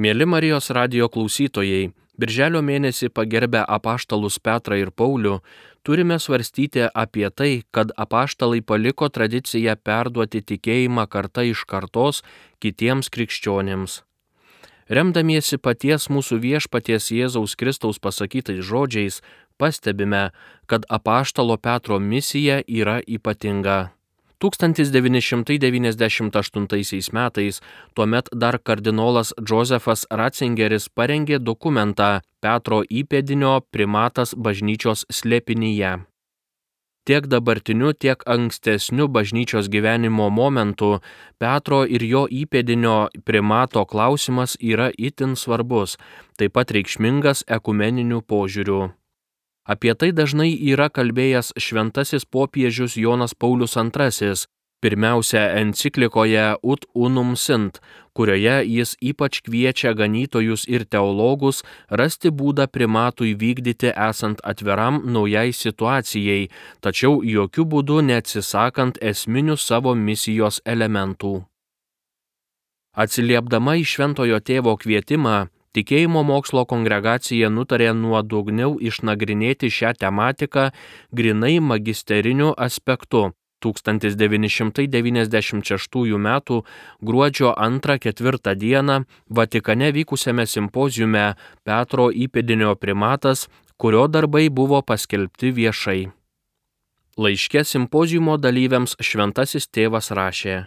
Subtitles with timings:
[0.00, 5.42] Mėly Marijos radio klausytojai, Birželio mėnesį pagerbę apaštalus Petrą ir Paulių,
[5.84, 12.22] turime svarstyti apie tai, kad apaštalai paliko tradiciją perduoti tikėjimą karta iš kartos
[12.64, 14.00] kitiems krikščionėms.
[14.88, 19.20] Remdamiesi paties mūsų viešpaties Jėzaus Kristaus pasakytais žodžiais,
[19.60, 20.30] pastebime,
[20.64, 23.92] kad apaštalo Petro misija yra ypatinga.
[24.42, 27.60] 1998 metais
[27.94, 35.98] tuomet dar kardinolas Josefas Ratzingeris parengė dokumentą Petro įpėdinio primatas bažnyčios slėpinyje.
[37.02, 41.00] Tiek dabartiniu, tiek ankstesniu bažnyčios gyvenimo momentu
[41.38, 45.98] Petro ir jo įpėdinio primato klausimas yra itin svarbus,
[46.38, 48.92] taip pat reikšmingas ekumeniniu požiūriu.
[49.62, 54.34] Apie tai dažnai yra kalbėjęs šventasis popiežius Jonas Paulius II,
[54.82, 57.78] pirmiausia enciklikoje Ut Unum Sint,
[58.12, 66.50] kurioje jis ypač kviečia ganytojus ir teologus rasti būdą primatui vykdyti esant atviram naujai situacijai,
[66.82, 71.34] tačiau jokių būdų neatsisakant esminių savo misijos elementų.
[72.92, 80.64] Atsiliepdama į šventojo tėvo kvietimą, Tikėjimo mokslo kongregacija nutarė nuodugniau išnagrinėti šią tematiką
[81.16, 83.32] grinai magisteriniu aspektu.
[83.62, 86.28] 1996 m.
[87.00, 89.04] gruodžio 2-4 d.
[89.28, 96.10] Vatikane vykusiame simpozijume Petro įpėdinio primatas, kurio darbai buvo paskelbti viešai.
[97.16, 100.66] Laiške simpozijumo dalyviams šventasis tėvas rašė.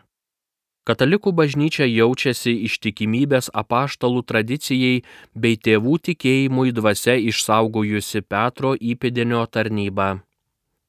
[0.85, 4.99] Katalikų bažnyčia jaučiasi ištikimybės apaštalų tradicijai
[5.33, 10.09] bei tėvų tikėjimui dvasia išsaugojusi Petro įpėdinio tarnybą.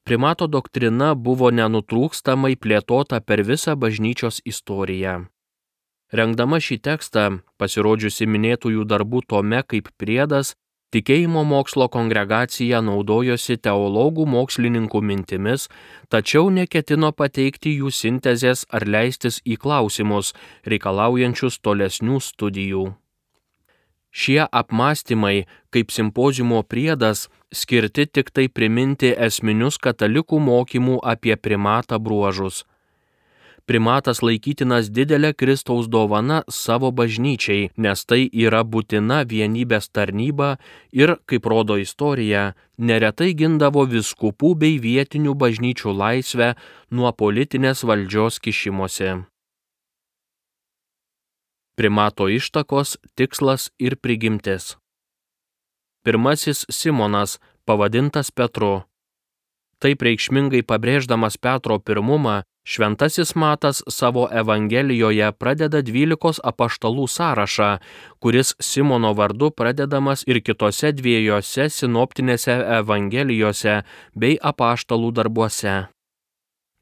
[0.05, 5.15] Primato doktrina buvo nenutrūkstamai plėtota per visą bažnyčios istoriją.
[6.13, 7.25] Rengdama šį tekstą,
[7.57, 10.53] pasirodžiusi minėtųjų darbų tome kaip priedas,
[10.95, 15.65] Tikėjimo mokslo kongregacija naudojosi teologų mokslininkų mintimis,
[16.07, 20.31] tačiau neketino pateikti jų sintezės ar leistis į klausimus,
[20.63, 22.85] reikalaujančius tolesnių studijų.
[24.15, 25.43] Šie apmąstymai,
[25.75, 32.63] kaip simpozimo priedas, skirti tik tai priminti esminius katalikų mokymų apie primatą bruožus
[33.67, 40.55] primatas laikytinas didelė Kristaus dovana savo bažnyčiai, nes tai yra būtina vienybės tarnyba
[40.95, 46.53] ir, kaip rodo istorija, neretai gindavo viskupų bei vietinių bažnyčių laisvę
[46.89, 49.15] nuo politinės valdžios kišimosi.
[51.77, 54.77] Primato ištakos, tikslas ir prigimtis.
[56.01, 58.87] Pirmasis Simonas, pavadintas Petru.
[59.83, 67.69] Taip reikšmingai pabrėždamas Petro pirmumą, Šventasis Matas savo Evangelijoje pradeda dvylikos apaštalų sąrašą,
[68.19, 73.77] kuris Simono vardu pradedamas ir kitose dviejose sinoptinėse Evangelijose
[74.11, 75.75] bei apaštalų darbuose.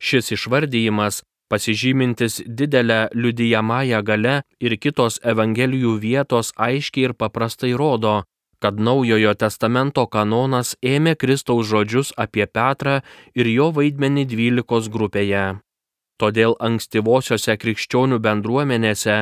[0.01, 1.21] Šis išvardyjimas,
[1.53, 8.23] pasižymintis didelę liudijamąją gale ir kitos Evangelijų vietos aiškiai ir paprastai rodo,
[8.59, 13.01] kad Naujojo testamento kanonas ėmė Kristaus žodžius apie Petrą
[13.35, 15.45] ir jo vaidmenį dvylikos grupėje.
[16.15, 19.15] Todėl ankstyvosiose krikščionių bendruomenėse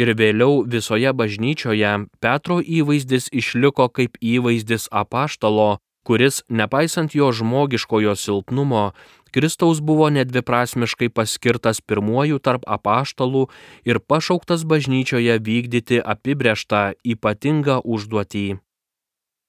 [0.00, 1.90] ir vėliau visoje bažnyčioje
[2.24, 5.76] Petro įvaizdis išliko kaip įvaizdis apaštalo,
[6.08, 8.84] kuris, nepaisant jo žmogiškojo silpnumo,
[9.30, 13.44] Kristaus buvo nedviprasmiškai paskirtas pirmuoju tarp apaštalų
[13.84, 18.46] ir pašauktas bažnyčioje vykdyti apibrėžtą ypatingą užduotį.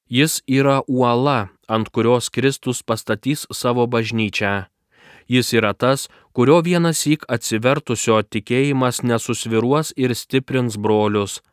[0.09, 4.65] Jis yra uola, ant kurios Kristus pastatys savo bažnyčią
[5.29, 11.43] Jis yra tas, kurio vienas įk atsivertusio tikėjimas nesusviruos ir stiprins brolius.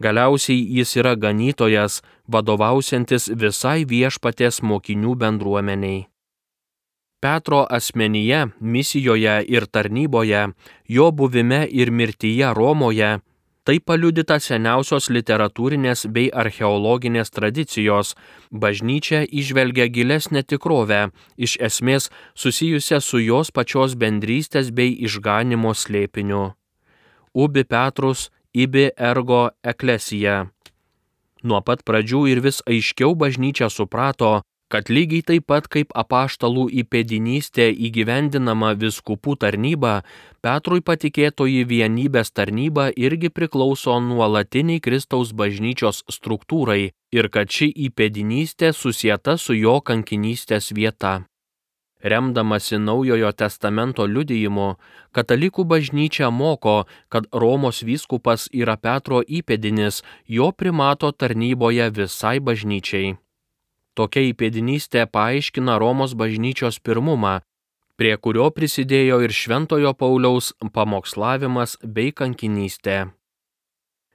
[0.00, 6.06] Galiausiai jis yra ganytojas, vadovausiantis visai viešpatės mokinių bendruomeniai.
[7.20, 10.46] Petro asmenyje, misijoje ir tarnyboje,
[10.88, 13.18] jo buvime ir mirtyje Romoje
[13.64, 18.14] Tai paliudyta seniausios literatūrinės bei archeologinės tradicijos.
[18.50, 26.54] Bažnyčia išvelgia gilesnę tikrovę, iš esmės susijusią su jos pačios bendrystės bei išganimo slėpiniu.
[27.36, 30.48] Ubi Petrus, ibi ergo eklesija.
[31.44, 34.40] Nuo pat pradžių ir vis aiškiau bažnyčia suprato,
[34.70, 39.94] kad lygiai taip pat kaip apaštalų įpėdinystė įgyvendinama viskupų tarnyba,
[40.40, 49.36] Petrui patikėtoji vienybės tarnyba irgi priklauso nuolatiniai Kristaus bažnyčios struktūrai ir kad ši įpėdinystė susieta
[49.36, 51.18] su jo kankinystės vieta.
[52.00, 54.68] Remdamasi Naujojo testamento liudijimu,
[55.12, 63.18] katalikų bažnyčia moko, kad Romos vyskupas yra Petro įpėdinis jo primato tarnyboje visai bažnyčiai.
[63.94, 67.40] Tokia įpėdinystė paaiškina Romos bažnyčios pirmumą,
[68.00, 73.10] prie kurio prisidėjo ir Šventojo Pauliaus pamokslavimas bei kankinystė.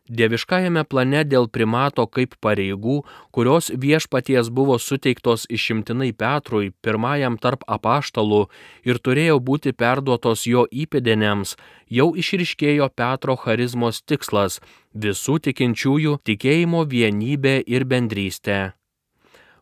[0.06, 3.00] Dieviškajame plane dėl primato kaip pareigų,
[3.34, 8.44] kurios viešpaties buvo suteiktos išimtinai Petrui, pirmajam tarp apaštalų
[8.86, 11.56] ir turėjo būti perduotos jo įpėdinėms,
[11.90, 14.62] jau išriškėjo Petro charizmos tikslas-
[15.04, 18.74] visų tikinčiųjų tikėjimo vienybė ir bendrystė.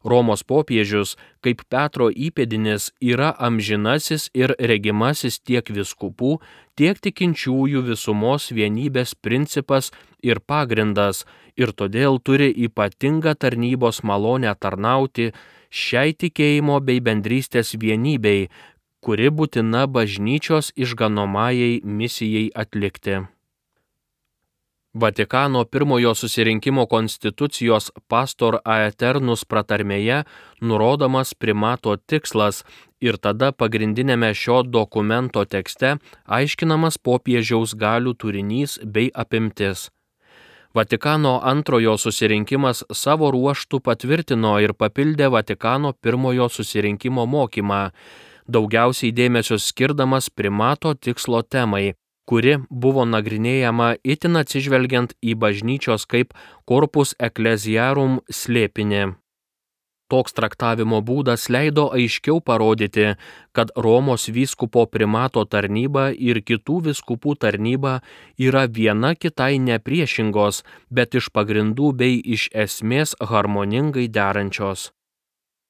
[0.03, 6.39] Romos popiežius, kaip Petro įpėdinis, yra amžinasis ir regimasis tiek viskupų,
[6.75, 9.91] tiek tikinčiųjų visumos vienybės principas
[10.21, 11.23] ir pagrindas
[11.55, 15.31] ir todėl turi ypatingą tarnybos malonę tarnauti
[15.69, 18.49] šiai tikėjimo bei bendrystės vienybei,
[19.03, 23.23] kuri būtina bažnyčios išganomajai misijai atlikti.
[24.93, 30.19] Vatikano pirmojo susirinkimo konstitucijos pastor aeternus pratarmėje
[30.61, 32.59] nurodomas primato tikslas
[33.01, 35.95] ir tada pagrindinėme šio dokumento tekste
[36.37, 39.87] aiškinamas popiežiaus galių turinys bei apimtis.
[40.77, 47.81] Vatikano antrojo susirinkimas savo ruoštų patvirtino ir papildė Vatikano pirmojo susirinkimo mokymą,
[48.45, 51.95] daugiausiai dėmesio skirdamas primato tikslo temai
[52.29, 56.33] kuri buvo nagrinėjama itin atsižvelgiant į bažnyčios kaip
[56.69, 59.03] korpus ecclesiarum slėpinį.
[60.13, 63.05] Toks traktavimo būdas leido aiškiau parodyti,
[63.55, 67.95] kad Romos vyskupo primato tarnyba ir kitų viskupų tarnyba
[68.37, 70.61] yra viena kitai nepriešingos,
[70.91, 74.91] bet iš pagrindų bei iš esmės harmoningai derančios.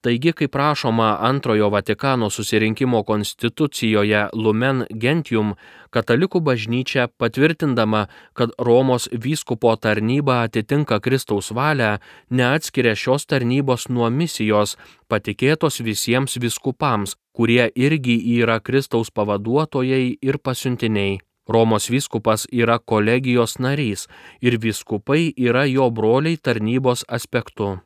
[0.03, 5.53] Taigi, kaip rašoma antrojo Vatikano susirinkimo konstitucijoje Lumen Gentium,
[5.95, 8.01] katalikų bažnyčia patvirtindama,
[8.35, 11.93] kad Romos vyskupo tarnyba atitinka Kristaus valią,
[12.29, 14.75] neatskiria šios tarnybos nuo misijos,
[15.07, 21.21] patikėtos visiems viskupams, kurie irgi yra Kristaus pavaduotojai ir pasiuntiniai.
[21.47, 24.09] Romos vyskupas yra kolegijos narys
[24.41, 27.77] ir vyskupai yra jo broliai tarnybos aspektu.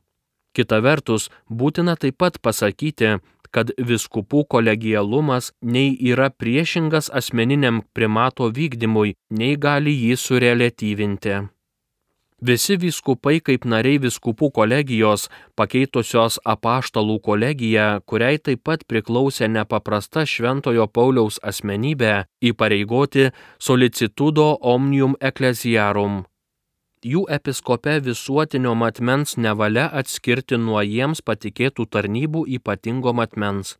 [0.57, 3.19] Kita vertus, būtina taip pat pasakyti,
[3.53, 11.35] kad viskupų kolegialumas nei yra priešingas asmeniniam primato vykdymui, nei gali jį sureliatyvinti.
[12.47, 15.25] Visi vyskupai kaip nariai viskupų kolegijos,
[15.57, 22.15] pakeitusios apaštalų kolegiją, kuriai taip pat priklausė nepaprasta Šventojo Pauliaus asmenybė,
[22.51, 26.25] įpareigoti solicitudo omnium ecclesiarum
[27.07, 33.77] jų episkope visuotinio matmens nevalia atskirti nuo jiems patikėtų tarnybų ypatingo matmens.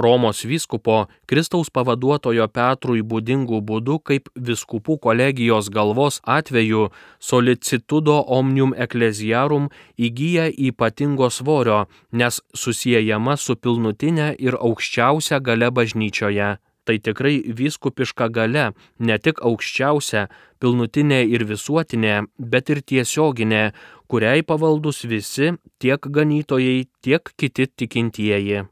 [0.00, 0.96] Romos vyskupo
[1.28, 6.86] Kristaus pavaduotojo Petrui būdingų būdų kaip viskupų kolegijos galvos atveju
[7.18, 9.68] solicitudo omnium ecclesiarum
[9.98, 18.70] įgyja ypatingo svorio, nes susijęjama su pilnutinė ir aukščiausia gale bažnyčioje tai tikrai vyskupiška gale,
[18.98, 20.26] ne tik aukščiausia,
[20.60, 23.62] pilnutinė ir visuotinė, bet ir tiesioginė,
[24.10, 28.66] kuriai pavaldus visi, tiek ganytojai, tiek kiti tikintieji.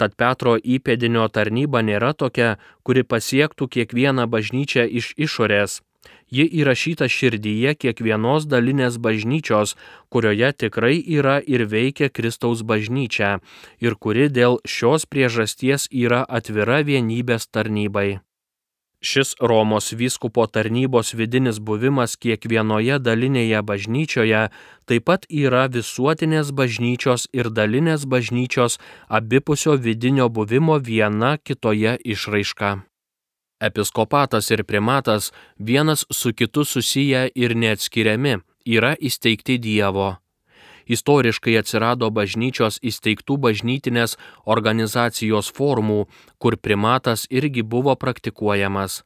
[0.00, 5.80] Tad Petro įpėdinio tarnyba nėra tokia, kuri pasiektų kiekvieną bažnyčią iš išorės
[6.32, 9.76] Ji įrašyta širdyje kiekvienos dalinės bažnyčios,
[10.08, 13.32] kurioje tikrai yra ir veikia Kristaus bažnyčia
[13.84, 18.22] ir kuri dėl šios priežasties yra atvira vienybės tarnybai.
[19.02, 24.42] Šis Romos vyskupo tarnybos vidinis buvimas kiekvienoje dalinėje bažnyčioje
[24.86, 28.78] taip pat yra visuotinės bažnyčios ir dalinės bažnyčios
[29.20, 32.72] abipusio vidinio buvimo viena kitoje išraiška.
[33.62, 38.34] Episkopatas ir primatas vienas su kitu susiję ir neatskiriami,
[38.66, 40.16] yra įsteigti Dievo.
[40.86, 44.16] Istoriškai atsirado bažnyčios įsteigtų bažnytinės
[44.56, 46.00] organizacijos formų,
[46.42, 49.02] kur primatas irgi buvo praktikuojamas.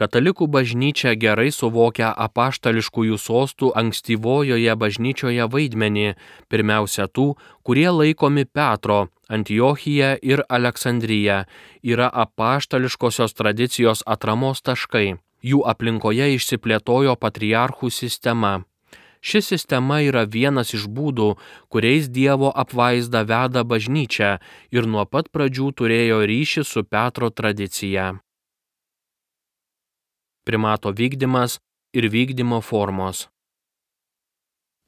[0.00, 6.14] Katalikų bažnyčia gerai suvokia apaštališkųjų sostų ankstyvojoje bažnyčioje vaidmenį,
[6.48, 7.34] pirmiausia tų,
[7.68, 11.42] kurie laikomi Petro, Antiochija ir Aleksandrija,
[11.84, 15.18] yra apaštališkosios tradicijos atramos taškai.
[15.44, 18.54] Jų aplinkoje išsiplėtojo patriarchų sistema.
[19.20, 21.28] Ši sistema yra vienas iš būdų,
[21.68, 24.32] kuriais Dievo apvaizda veda bažnyčią
[24.72, 28.14] ir nuo pat pradžių turėjo ryšį su Petro tradicija
[30.50, 31.60] primato vykdymas
[31.94, 33.28] ir vykdymo formos.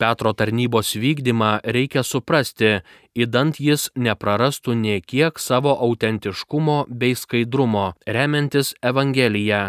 [0.03, 2.81] Petro tarnybos vykdymą reikia suprasti,
[3.15, 9.63] įdant jis neprarastų niekiek savo autentiškumo bei skaidrumo, remiantis Evangeliją.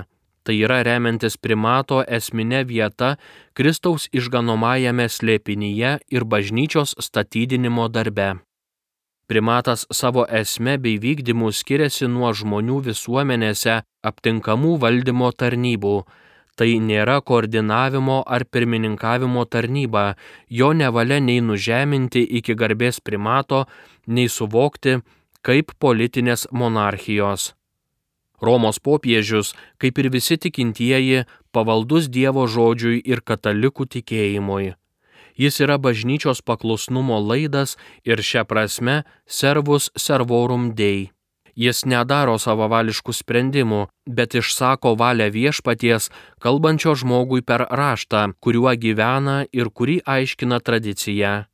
[0.44, 3.14] Tai yra remiantis primato esminė vieta
[3.54, 8.34] Kristaus išganomajame slėpinyje ir bažnyčios statydinimo darbe.
[9.34, 15.94] Primatas savo esme bei vykdymu skiriasi nuo žmonių visuomenėse aptinkamų valdymo tarnybų,
[16.54, 20.04] Tai nėra koordinavimo ar pirmininkavimo tarnyba,
[20.60, 23.64] jo nevalia nei nužeminti iki garbės primato,
[24.06, 25.00] nei suvokti
[25.42, 27.48] kaip politinės monarchijos.
[28.38, 34.74] Romos popiežius, kaip ir visi tikintieji, pavaldus Dievo žodžiui ir katalikų tikėjimui.
[35.36, 41.10] Jis yra bažnyčios paklusnumo laidas ir šią prasme servus servorum dei.
[41.54, 46.10] Jis nedaro savavališkų sprendimų, bet išsako valią viešpaties,
[46.42, 51.46] kalbančio žmogui per raštą, kuriuo gyvena ir kurį aiškina tradicija.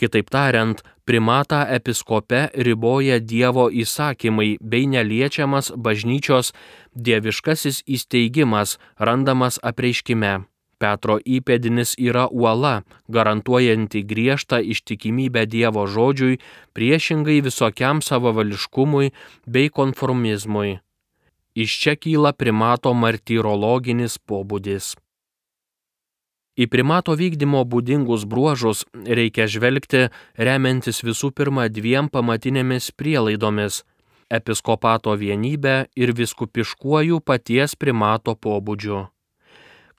[0.00, 6.54] Kitaip tariant, primatą episkope riboja Dievo įsakymai bei neliečiamas bažnyčios
[6.96, 10.40] dieviškasis įsteigimas randamas apreiškime.
[10.80, 12.80] Petro įpėdinis yra uola,
[13.12, 16.40] garantuojanti griežtą ištikimybę Dievo žodžiui
[16.72, 19.12] priešingai visokiam savavališkumui
[19.46, 20.80] bei konformizmui.
[21.54, 24.94] Iš čia kyla primato martyrologinis pobūdis.
[26.60, 33.84] Į primato vykdymo būdingus bruožus reikia žvelgti remiantis visų pirma dviem pamatinėmis prielaidomis-
[34.38, 39.08] episkopato vienybę ir viskupiškuoju paties primato pobūdžiu.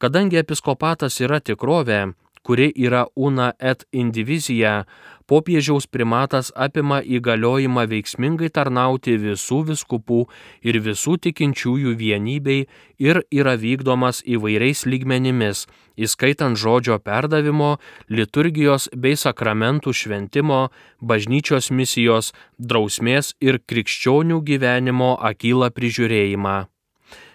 [0.02, 2.00] Kadangi episkopatas yra tikrovė,
[2.42, 4.88] kuri yra una et indivizija,
[5.30, 10.24] popiežiaus primatas apima įgaliojimą veiksmingai tarnauti visų viskupų
[10.66, 12.66] ir visų tikinčiųjų vienybei
[12.98, 15.68] ir yra vykdomas įvairiais lygmenimis,
[16.02, 17.76] įskaitant žodžio perdavimo,
[18.10, 20.64] liturgijos bei sakramentų šventimo,
[20.98, 26.71] bažnyčios misijos, drausmės ir krikščionių gyvenimo akylą prižiūrėjimą.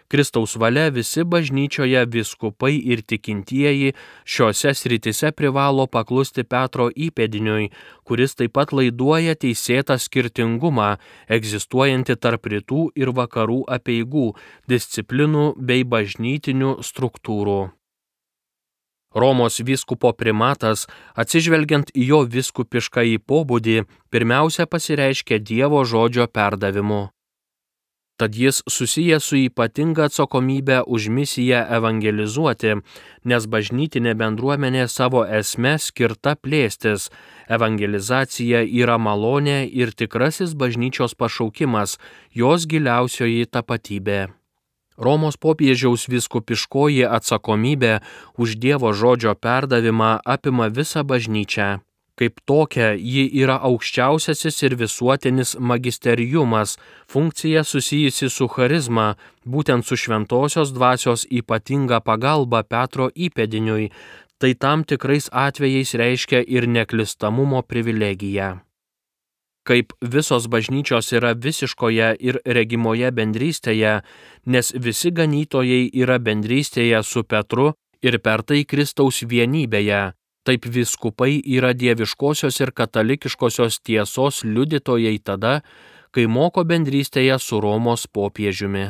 [0.08, 3.94] Kristaus valia visi bažnyčioje viskupai ir tikintieji
[4.24, 7.70] šiuose sritise privalo paklusti Petro įpėdiniui,
[8.06, 10.92] kuris taip pat laiduoja teisėtą skirtingumą
[11.38, 14.28] egzistuojantį tarp rytų ir vakarų apieigų,
[14.70, 17.58] disciplinų bei bažnytinių struktūrų.
[19.16, 20.84] Romos vyskupo primatas,
[21.16, 27.15] atsižvelgiant į jo viskupišką į pobūdį, pirmiausia pasireiškia Dievo žodžio perdavimu.
[28.16, 32.78] Tad jis susijęs su ypatinga atsakomybė už misiją evangelizuoti,
[33.28, 37.10] nes bažnytinė bendruomenė savo esme skirta plėstis.
[37.52, 41.98] Evangelizacija yra malonė ir tikrasis bažnyčios pašaukimas,
[42.32, 44.20] jos giliausioji tapatybė.
[44.96, 47.98] Romos popiežiaus viskupiškoji atsakomybė
[48.40, 51.84] už Dievo žodžio perdavimą apima visą bažnyčią.
[52.16, 56.78] Kaip tokia, ji yra aukščiausiasis ir visuotinis magisteriumas,
[57.12, 59.10] funkcija susijusi su charizma,
[59.44, 63.90] būtent su šventosios dvasios ypatinga pagalba Petro įpėdiniui,
[64.40, 68.62] tai tam tikrais atvejais reiškia ir neklistamumo privilegiją.
[69.66, 73.98] Kaip visos bažnyčios yra visiškoje ir regimoje bendrystėje,
[74.46, 80.14] nes visi ganytojai yra bendrystėje su Petru ir per tai Kristaus vienybėje,
[80.46, 85.54] Taip viskupai yra dieviškosios ir katalikiškosios tiesos liudytojai tada,
[86.14, 88.84] kai moko bendrystėje su Romos popiežiumi.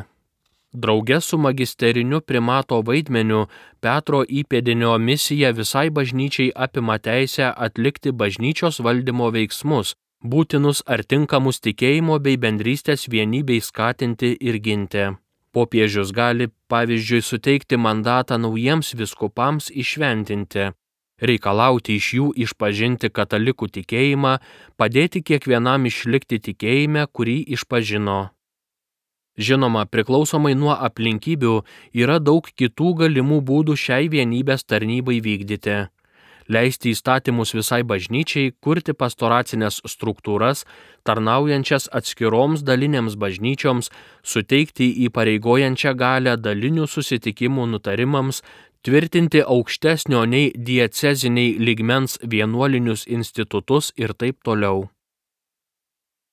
[0.76, 3.46] Drauge su magisteriniu primato vaidmeniu
[3.80, 12.18] Petro įpėdinio misija visai bažnyčiai apima teisę atlikti bažnyčios valdymo veiksmus, būtinus ar tinkamus tikėjimo
[12.20, 15.08] bei bendrystės vienybei skatinti ir ginti.
[15.56, 20.74] Popiežius gali, pavyzdžiui, suteikti mandatą naujiems viskupams išventinti,
[21.20, 24.38] reikalauti iš jų išpažinti katalikų tikėjimą,
[24.76, 28.20] padėti kiekvienam išlikti tikėjime, kurį išpažino.
[29.36, 31.58] Žinoma, priklausomai nuo aplinkybių
[31.92, 35.84] yra daug kitų galimų būdų šiai vienybės tarnybai vykdyti.
[36.48, 40.62] Leisti įstatymus visai bažnyčiai, kurti pastoracinės struktūras,
[41.02, 43.90] tarnaujančias atskiroms dalinėms bažnyčioms,
[44.22, 48.44] suteikti įpareigojančią galę dalinių susitikimų nutarimams,
[48.86, 54.86] tvirtinti aukštesnio nei dieceziniai ligmens vienuolinius institutus ir taip toliau.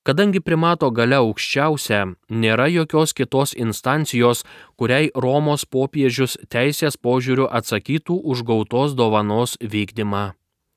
[0.06, 4.44] Kadangi primato gale aukščiausia, nėra jokios kitos instancijos,
[4.78, 10.26] kuriai Romos popiežius teisės požiūriu atsakytų už gautos dovanos vykdymą.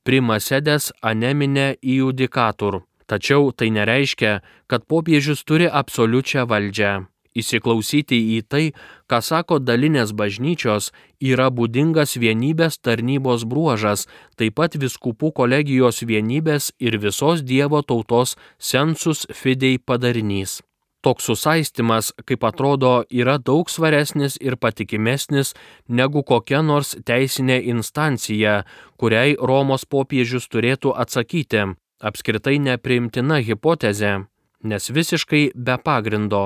[0.06, 2.84] Prima sedes aneminė iudikatur.
[3.10, 4.40] Tačiau tai nereiškia,
[4.70, 6.94] kad popiežius turi absoliučią valdžią.
[7.42, 8.64] Įsiklausyti į tai,
[9.10, 16.98] ką sako dalinės bažnyčios, yra būdingas vienybės tarnybos bruožas, taip pat viskupų kolegijos vienybės ir
[17.02, 20.62] visos Dievo tautos sensus fidei padarinys.
[21.06, 25.52] Toks susaistimas, kaip atrodo, yra daug svaresnis ir patikimesnis
[25.86, 28.64] negu kokia nors teisinė instancija,
[28.98, 31.62] kuriai Romos popiežius turėtų atsakyti.
[32.02, 34.26] Apskritai nepriimtina hipotezė,
[34.66, 36.44] nes visiškai be pagrindo.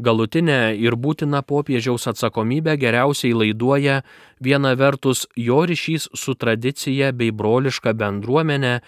[0.00, 4.00] Galutinę ir būtiną popiežiaus atsakomybę geriausiai laiduoja
[4.40, 8.78] viena vertus jo ryšys su tradicija bei broliška bendruomenė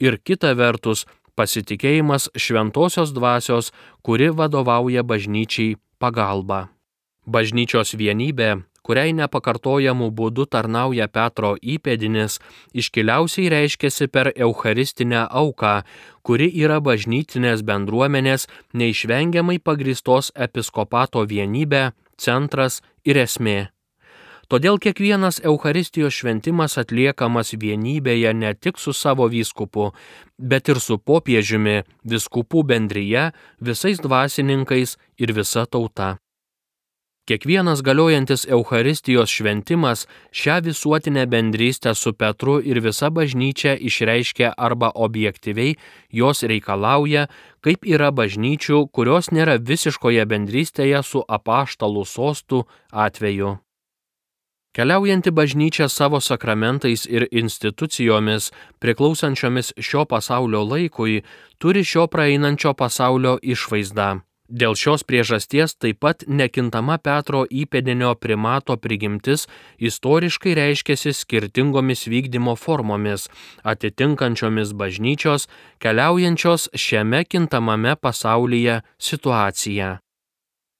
[0.00, 1.04] ir kita vertus
[1.36, 6.68] pasitikėjimas šventosios dvasios, kuri vadovauja bažnyčiai pagalba.
[7.26, 12.38] Bažnyčios vienybė, kuriai nepakartojamų būdų tarnauja Petro įpėdinis,
[12.74, 15.74] iškiliausiai reiškiasi per Eucharistinę auką,
[16.22, 23.72] kuri yra bažnytinės bendruomenės neišvengiamai pagristos episkopato vienybė, centras ir esmė.
[24.52, 29.86] Todėl kiekvienas Eucharistijos šventimas atliekamas vienybėje ne tik su savo vyskupu,
[30.36, 33.30] bet ir su popiežiumi, viskupų bendryje,
[33.64, 36.18] visais dvasininkais ir visa tauta.
[37.22, 45.76] Kiekvienas galiojantis Eucharistijos šventimas šią visuotinę bendrystę su Petru ir visa bažnyčia išreiškia arba objektyviai
[46.10, 47.28] jos reikalauja,
[47.60, 53.52] kaip yra bažnyčių, kurios nėra visiškoje bendrystėje su apaštalų sostų atveju.
[54.74, 58.50] Keliaujanti bažnyčia savo sakramentais ir institucijomis,
[58.82, 61.22] priklausančiomis šio pasaulio laikui,
[61.58, 64.10] turi šio praeinančio pasaulio išvaizdą.
[64.52, 69.46] Dėl šios priežasties taip pat nekintama Petro įpėdinio primato prigimtis
[69.80, 73.30] istoriškai reiškėsi skirtingomis vykdymo formomis,
[73.64, 75.48] atitinkančiomis bažnyčios,
[75.80, 79.96] keliaujančios šiame kintamame pasaulyje situaciją.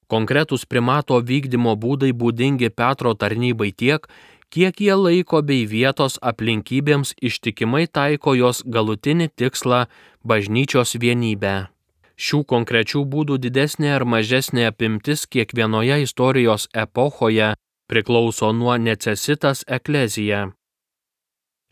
[0.05, 4.05] Konkretus primato vykdymo būdai būdingi Petro tarnybai tiek,
[4.53, 9.87] kiek jie laiko bei vietos aplinkybėms ištikimai taiko jos galutinį tikslą-
[10.29, 11.73] bažnyčios vienybę.
[12.17, 17.55] Šių konkrečių būdų didesnė ar mažesnė apimtis kiekvienoje istorijos epochoje
[17.89, 20.51] priklauso nuo necesitas eklezija.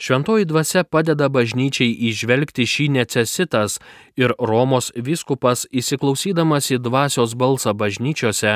[0.00, 3.76] Šventoji dvasia padeda bažnyčiai išvelgti šį necesitas
[4.16, 8.54] ir Romos viskupas įsiklausydamas į dvasios balsą bažnyčiose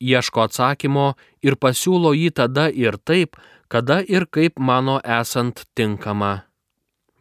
[0.00, 1.06] ieško atsakymo
[1.44, 3.36] ir pasiūlo jį tada ir taip,
[3.68, 6.46] kada ir kaip mano esant tinkama.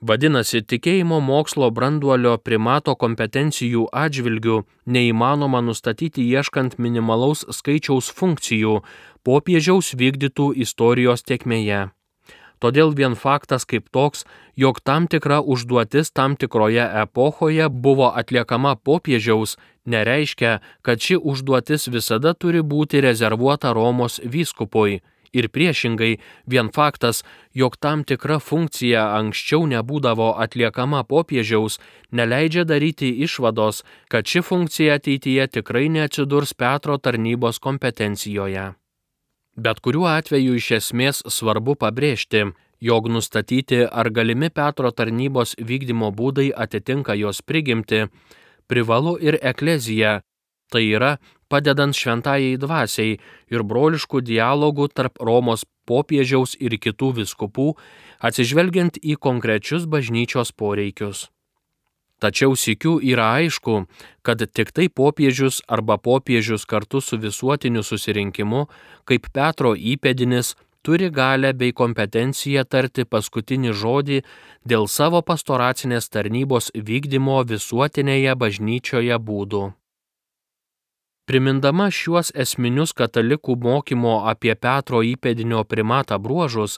[0.02, 8.82] Vadinasi, tikėjimo mokslo branduolio primato kompetencijų atžvilgių neįmanoma nustatyti ieškant minimalaus skaičiaus funkcijų
[9.24, 11.86] popiežiaus vykdytų istorijos tiekmėje.
[12.60, 19.58] Todėl vien faktas kaip toks, jog tam tikra užduotis tam tikroje epochoje buvo atliekama popiežiaus,
[19.86, 25.02] nereiškia, kad ši užduotis visada turi būti rezervuota Romos vyskupui.
[25.34, 31.80] Ir priešingai, vien faktas, jog tam tikra funkcija anksčiau nebūdavo atliekama popiežiaus,
[32.12, 38.74] neleidžia daryti išvados, kad ši funkcija ateityje tikrai neatsidurs Petro tarnybos kompetencijoje.
[39.56, 46.50] Bet kuriuo atveju iš esmės svarbu pabrėžti, jog nustatyti ar galimi Petro tarnybos vykdymo būdai
[46.52, 48.06] atitinka jos prigimti,
[48.68, 50.20] privalu ir eklezija,
[50.72, 51.18] tai yra
[51.50, 53.20] padedant šventajai dvasiai
[53.54, 57.70] ir broliškų dialogų tarp Romos popiežiaus ir kitų viskupų,
[58.26, 61.30] atsižvelgiant į konkrečius bažnyčios poreikius.
[62.20, 63.86] Tačiau sikiu yra aišku,
[64.24, 68.66] kad tik tai popiežius arba popiežius kartu su visuotiniu susirinkimu,
[69.04, 74.20] kaip Petro įpėdinis, turi galę bei kompetenciją tarti paskutinį žodį
[74.64, 79.66] dėl savo pastoracinės tarnybos vykdymo visuotinėje bažnyčioje būdų.
[81.26, 86.76] Primindama šiuos esminius katalikų mokymo apie Petro įpėdinio primatą bruožus,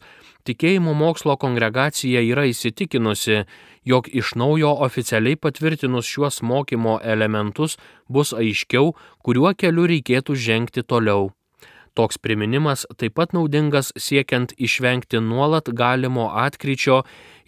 [0.48, 3.42] tikėjimo mokslo kongregacija yra įsitikinusi,
[3.92, 7.76] jog iš naujo oficialiai patvirtinus šiuos mokymo elementus
[8.08, 11.34] bus aiškiau, kuriuo keliu reikėtų žengti toliau.
[11.92, 17.02] Toks priminimas taip pat naudingas siekiant išvengti nuolat galimo atkryčio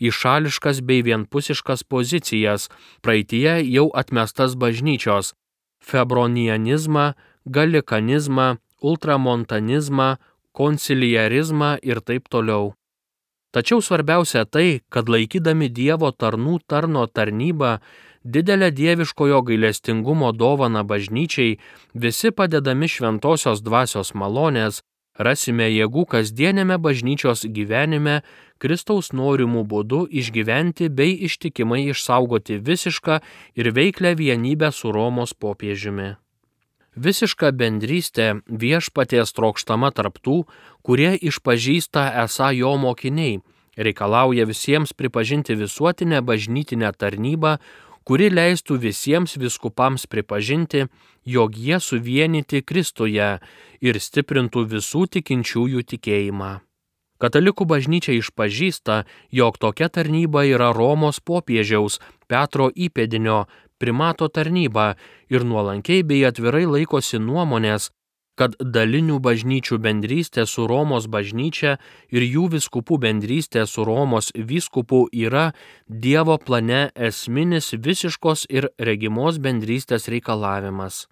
[0.03, 2.67] į šališkas bei vienpusiškas pozicijas,
[2.99, 5.37] praeitie jau atmestas bažnyčios
[5.83, 7.13] febronianizmą,
[7.45, 10.15] galikanizmą, ultramontanizmą,
[10.51, 12.73] konciliarizmą ir taip toliau.
[13.51, 17.79] Tačiau svarbiausia tai, kad laikydami Dievo tarnų tarno tarnybą,
[18.23, 21.57] didelę dieviškojo gailestingumo dovaną bažnyčiai,
[21.95, 24.83] visi padedami šventosios dvasios malonės,
[25.17, 28.21] rasime jėgų kasdienėme bažnyčios gyvenime
[28.59, 33.19] Kristaus norimų būdų išgyventi bei ištikimai išsaugoti visišką
[33.55, 36.15] ir veiklę vienybę su Romos popiežiumi.
[36.99, 40.43] Visiška bendrystė viešpaties trokštama tarptų,
[40.83, 43.39] kurie išpažįsta esą jo mokiniai,
[43.77, 47.57] reikalauja visiems pripažinti visuotinę bažnytinę tarnybą,
[48.03, 50.87] kuri leistų visiems viskupams pripažinti,
[51.23, 53.37] jog jie suvienyti Kristuje
[53.79, 56.57] ir stiprintų visų tikinčiųjų tikėjimą.
[57.19, 59.03] Katalikų bažnyčia išpažįsta,
[59.35, 61.99] jog tokia tarnyba yra Romos popiežiaus
[62.31, 63.43] Petro įpėdinio
[63.79, 64.93] primato tarnyba
[65.27, 67.89] ir nuolankiai bei atvirai laikosi nuomonės,
[68.39, 71.75] kad dalinių bažnyčių bendrystė su Romos bažnyčia
[72.15, 75.49] ir jų viskupų bendrystė su Romos vyskupu yra
[75.87, 81.07] Dievo plane esminis visiškos ir regimos bendrystės reikalavimas.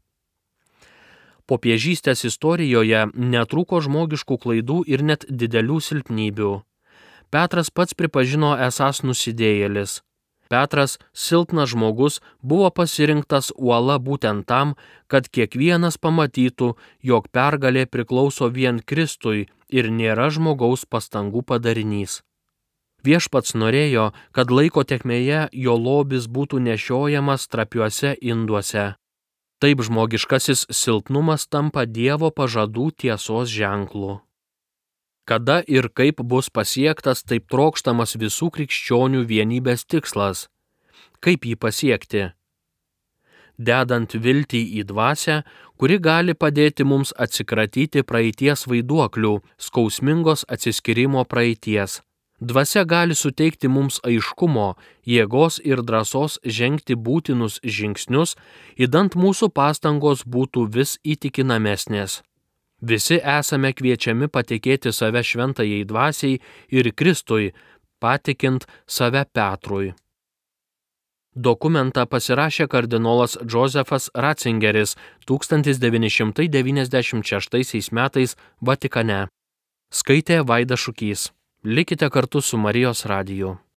[1.47, 6.51] Popiežystės istorijoje netrūko žmogiškų klaidų ir net didelių silpnybių.
[7.31, 10.01] Petras pats pripažino esas nusidėjėlis.
[10.51, 14.75] Petras, silpnas žmogus, buvo pasirinktas uola būtent tam,
[15.07, 22.21] kad kiekvienas pamatytų, jog pergalė priklauso vien Kristui ir nėra žmogaus pastangų padarinys.
[23.07, 28.95] Viešpats norėjo, kad laiko tekmėje jo lobis būtų nešiojamas trapiuose induose.
[29.57, 34.19] Taip žmogiškasis silpnumas tampa Dievo pažadų tiesos ženklu.
[35.25, 40.45] Kada ir kaip bus pasiektas taip trokštamas visų krikščionių vienybės tikslas?
[41.19, 42.23] Kaip jį pasiekti?
[43.57, 45.41] Dedant viltį į dvasę,
[45.75, 52.03] kuri gali padėti mums atsikratyti praeities vaiduoklių, skausmingos atsiskirimo praeities.
[52.39, 54.75] Dvasia gali suteikti mums aiškumo,
[55.09, 58.37] jėgos ir drąsos žengti būtinus žingsnius,
[58.77, 62.21] įdant mūsų pastangos būtų vis įtikinamesnės.
[62.81, 66.37] Visi esame kviečiami patikėti save šventajai dvasiai
[66.69, 67.53] ir Kristui,
[67.99, 69.93] patikint save Petrui.
[71.33, 74.95] Dokumentą pasirašė kardinolas Josefas Ratzingeris
[75.25, 79.27] 1996 metais Vatikane.
[79.89, 81.33] Skaitė Vaida Šukys.
[81.63, 83.57] Likite kartu su Marijos radiju.